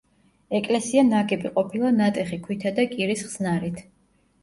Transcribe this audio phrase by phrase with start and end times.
[0.59, 3.83] ეკლესია ნაგები ყოფილა ნატეხი ქვითა და კირის ხსნარით.